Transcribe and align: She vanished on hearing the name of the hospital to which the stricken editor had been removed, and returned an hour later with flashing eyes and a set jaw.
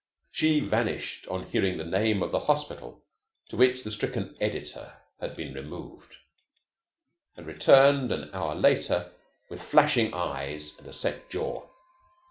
She 0.31 0.61
vanished 0.61 1.27
on 1.27 1.45
hearing 1.45 1.77
the 1.77 1.85
name 1.85 2.23
of 2.23 2.31
the 2.31 2.39
hospital 2.39 3.03
to 3.49 3.55
which 3.55 3.83
the 3.83 3.91
stricken 3.91 4.35
editor 4.41 4.93
had 5.19 5.35
been 5.35 5.53
removed, 5.53 6.15
and 7.37 7.45
returned 7.45 8.11
an 8.11 8.31
hour 8.33 8.55
later 8.55 9.11
with 9.47 9.61
flashing 9.61 10.11
eyes 10.11 10.75
and 10.79 10.87
a 10.87 10.93
set 10.93 11.29
jaw. 11.29 11.69